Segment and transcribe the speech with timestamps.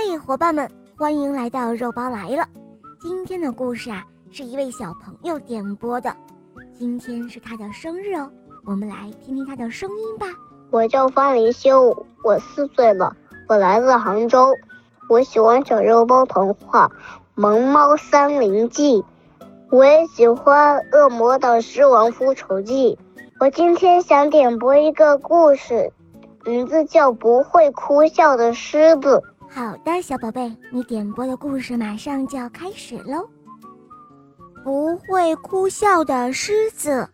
[0.00, 2.46] 嘿，伙伴们，欢迎来到肉包来了。
[3.00, 6.14] 今天的故事啊，是一位小朋友点播的。
[6.78, 8.30] 今天是他的生日哦，
[8.64, 10.26] 我们来听听他的声音吧。
[10.70, 13.12] 我叫方林修，我四岁了，
[13.48, 14.54] 我来自杭州。
[15.08, 16.86] 我喜欢小肉包童话
[17.34, 19.02] 《萌猫三零记》，
[19.68, 22.96] 我也喜欢《恶魔岛狮王复仇记》。
[23.40, 25.92] 我今天想点播一个故事，
[26.44, 29.16] 名字叫《不会哭笑的狮子》。
[29.50, 33.28] 好的，小宝贝，你点播的故事马上就要开始喽。
[34.62, 37.08] 不会哭笑的狮子。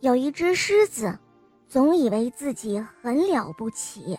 [0.00, 1.18] 有一只狮子，
[1.66, 4.18] 总以为自己很了不起，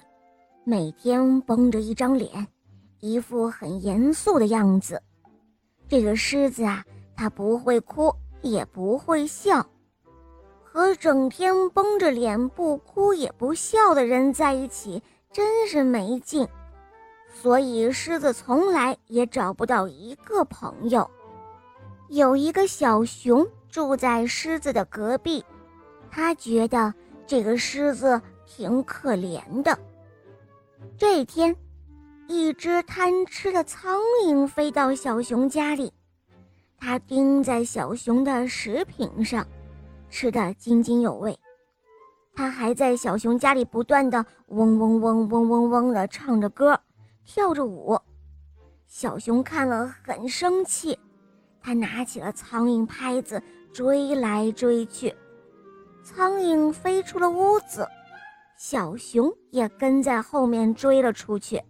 [0.64, 2.48] 每天绷着一张脸，
[3.00, 5.02] 一副很严肃的样子。
[5.88, 6.84] 这个狮子啊，
[7.16, 9.66] 它不会哭，也不会笑。
[10.76, 15.02] 和整天绷着脸不哭也不笑的人在一起，
[15.32, 16.46] 真是没劲。
[17.34, 21.10] 所以狮子从来也找不到一个朋友。
[22.10, 25.46] 有一个小熊住在狮子的隔壁，
[26.12, 26.94] 他觉得
[27.26, 29.80] 这个狮子挺可怜的。
[30.98, 31.56] 这天，
[32.28, 35.94] 一只贪吃的苍蝇飞到小熊家里，
[36.78, 39.48] 它叮在小熊的食品上。
[40.16, 41.38] 吃得津津有味，
[42.34, 46.80] 他还在小熊家里不断的嗡嗡嗡嗡嗡嗡的唱着歌，
[47.26, 48.00] 跳着舞。
[48.88, 50.98] 小熊看了很生气，
[51.62, 53.44] 他拿起了苍蝇拍子
[53.74, 55.14] 追来追去，
[56.02, 57.86] 苍蝇飞出了屋子，
[58.58, 61.62] 小熊也跟在后面追了出去。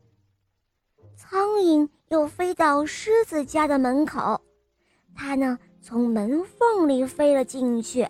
[1.18, 4.40] 苍蝇又飞到狮子家的门口，
[5.16, 8.08] 它呢从门缝里飞了进去。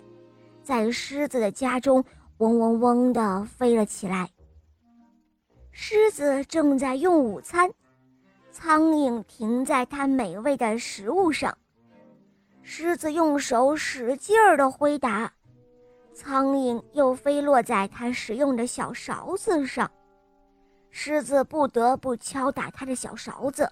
[0.66, 2.04] 在狮子的家中，
[2.38, 4.28] 嗡嗡嗡地飞了起来。
[5.70, 7.70] 狮子正在用午餐，
[8.50, 11.56] 苍蝇停在它美味的食物上。
[12.62, 15.32] 狮子用手使劲儿地挥打，
[16.12, 19.88] 苍蝇又飞落在它使用的小勺子上。
[20.90, 23.70] 狮子不得不敲打它的小勺子，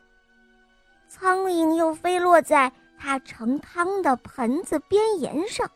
[1.09, 5.69] 苍蝇又飞落在它盛汤的盆子边沿上。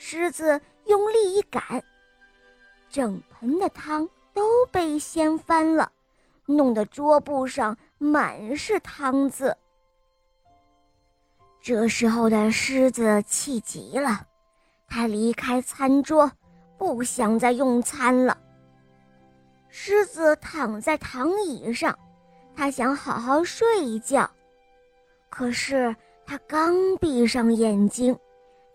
[0.00, 1.82] 狮子用力一赶，
[2.88, 5.90] 整盆的汤都被掀翻了，
[6.46, 9.54] 弄得桌布上满是汤渍。
[11.60, 14.24] 这时候的狮子气极了，
[14.86, 16.30] 他离开餐桌，
[16.78, 18.38] 不想再用餐了。
[19.68, 21.98] 狮子躺在躺椅上，
[22.54, 24.30] 他想好好睡一觉，
[25.28, 25.94] 可是
[26.24, 28.16] 他刚闭上眼睛。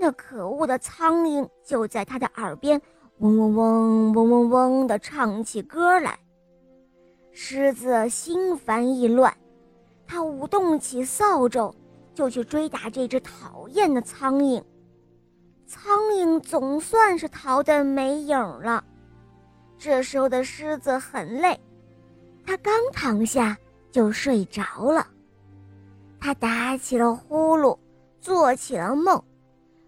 [0.03, 2.81] 那可恶的苍蝇就在他的耳边
[3.19, 6.19] 嗡嗡嗡嗡嗡嗡地唱起歌来。
[7.31, 9.33] 狮子心烦意乱，
[10.05, 11.73] 他舞动起扫帚，
[12.13, 14.61] 就去追打这只讨厌的苍蝇。
[15.65, 18.83] 苍蝇总算是逃得没影了。
[19.77, 21.57] 这时候的狮子很累，
[22.45, 23.57] 他刚躺下
[23.89, 25.07] 就睡着了。
[26.19, 27.77] 他打起了呼噜，
[28.19, 29.23] 做起了梦。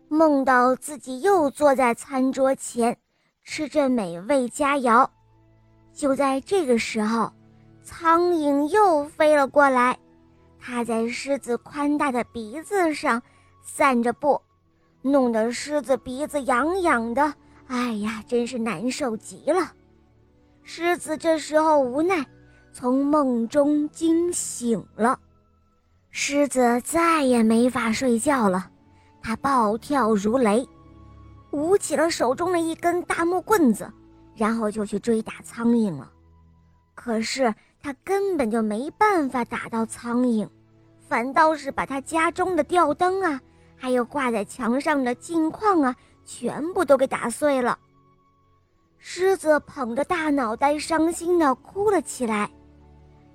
[0.07, 2.97] 梦到自己又坐在餐桌前，
[3.43, 5.07] 吃着美味佳肴。
[5.93, 7.31] 就在这个时候，
[7.83, 9.97] 苍蝇又飞了过来，
[10.59, 13.21] 它在狮子宽大的鼻子上
[13.63, 14.41] 散着步，
[15.01, 17.33] 弄得狮子鼻子痒痒的。
[17.67, 19.73] 哎呀，真是难受极了！
[20.61, 22.25] 狮子这时候无奈，
[22.71, 25.19] 从梦中惊醒了。
[26.11, 28.69] 狮子再也没法睡觉了。
[29.27, 30.69] 他暴跳如雷，
[31.49, 33.91] 舞起了手中的一根大木棍子，
[34.35, 36.11] 然后就去追打苍蝇了。
[36.93, 40.47] 可是他根本就没办法打到苍蝇，
[41.09, 43.41] 反倒是把他家中的吊灯啊，
[43.75, 47.79] 还有挂在墙上的镜框啊，全部都给打碎了。
[48.99, 52.47] 狮子捧着大脑袋，伤心地哭了起来。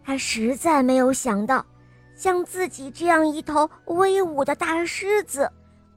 [0.05, 1.67] 他实在没有想到，
[2.15, 5.51] 像自己这样一头威武的大狮子。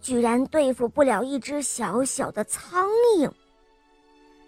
[0.04, 3.32] 居然对付不了一只小小的苍蝇。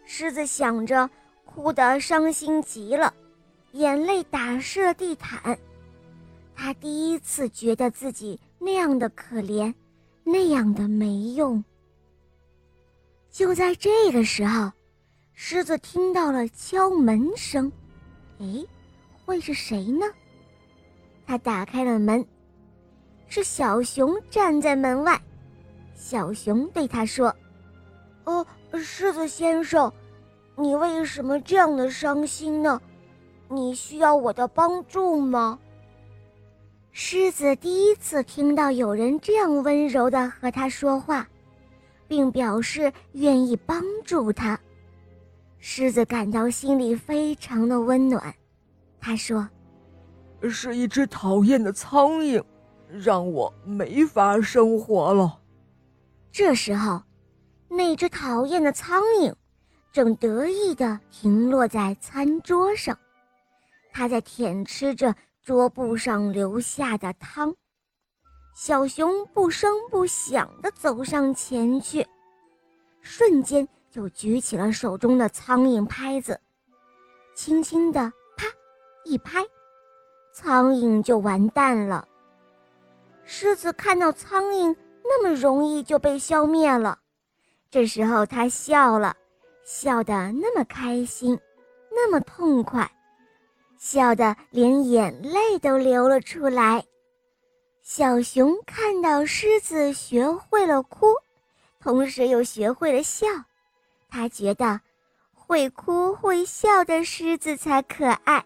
[0.06, 1.10] 狮子想着，
[1.46, 3.12] 哭得伤心极了，
[3.72, 5.57] 眼泪打湿了地毯。
[6.54, 9.74] 他第一次觉得自己那样的可怜，
[10.25, 11.63] 那样的没用。
[13.31, 14.69] 就在这个时候，
[15.34, 17.72] 狮子听到了敲门声。
[18.40, 18.66] 哎，
[19.25, 20.06] 会是谁呢？
[21.25, 22.25] 他打开了门，
[23.28, 25.19] 是小熊站在门外。
[25.96, 27.34] 小熊对他说
[28.26, 29.92] ：“哦，狮子先生，
[30.56, 32.80] 你为什么这样的伤心呢？
[33.48, 35.58] 你需要我的帮助吗？”
[36.92, 41.28] 狮子第一次听到有人这样温柔地和他说话，
[42.08, 44.60] 并表示愿意帮助他。
[45.60, 48.34] 狮子感到心里非常的温暖。
[49.00, 49.48] 他说
[50.50, 52.44] ：“是一只讨厌的苍蝇，
[52.90, 55.40] 让我没法生活了。”
[56.38, 57.02] 这时候，
[57.70, 59.34] 那只讨厌的苍蝇
[59.94, 63.00] 正得意地停落在餐桌上，
[63.94, 67.56] 它在舔吃着桌布上留下的汤。
[68.54, 72.06] 小熊不声不响地走上前去，
[73.00, 73.66] 瞬间。
[73.90, 76.38] 就举起了手中的苍蝇拍子，
[77.34, 78.46] 轻轻的啪
[79.06, 79.42] 一拍，
[80.34, 82.06] 苍蝇就完蛋了。
[83.24, 84.76] 狮子看到苍蝇
[85.07, 87.00] 那么容易就被消灭了，
[87.69, 89.16] 这时候他笑了，
[89.63, 91.40] 笑得那么开心，
[91.92, 92.92] 那么痛快，
[93.78, 96.84] 笑得连眼泪都流了出来。
[97.81, 101.06] 小熊看到狮子学会了哭，
[101.80, 103.28] 同时又学会了笑。
[104.10, 104.81] 他觉得，
[105.34, 108.44] 会哭会笑的狮子才可爱。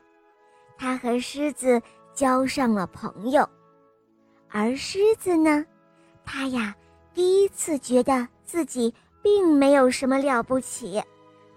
[0.77, 1.81] 他和狮子
[2.13, 3.47] 交上了朋友，
[4.49, 5.65] 而狮子呢，
[6.31, 6.75] 他呀，
[7.11, 11.01] 第一次觉得自己并没有什么了不起。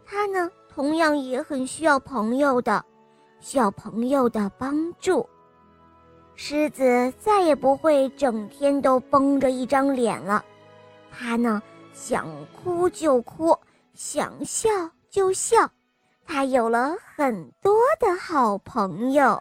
[0.06, 2.82] 他呢，同样也很需要朋友的，
[3.38, 5.28] 需要朋友的帮助。
[6.36, 10.42] 狮子再也不会整天都绷着一张脸了，
[11.10, 13.54] 他呢，想哭就哭。
[13.92, 14.70] 想笑
[15.10, 15.70] 就笑，
[16.24, 19.38] 他有了很多的好朋友。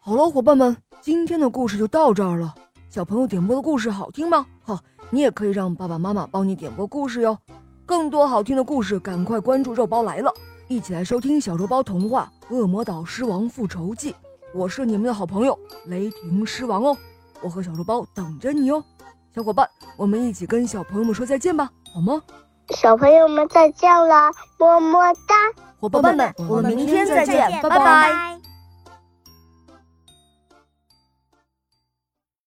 [0.00, 2.52] 好了，伙伴们，今天的故事就到这儿了。
[2.92, 4.44] 小朋友点播的故事好听吗？
[4.62, 4.78] 好，
[5.08, 7.38] 你也可以让爸爸妈妈帮你点播故事哟。
[7.86, 10.30] 更多好听的故事，赶快关注“肉包来了”，
[10.68, 14.12] 一起来收听小肉包童话《恶魔岛狮王复仇记》。
[14.52, 16.94] 我是你们的好朋友雷霆狮王哦，
[17.40, 18.84] 我和小肉包等着你哦。
[19.34, 19.66] 小伙伴，
[19.96, 22.20] 我们一起跟小朋友们说再见吧，好吗？
[22.76, 25.34] 小朋友们再见了，么么哒！
[25.80, 28.41] 伙伴们，我们明天再见，拜拜。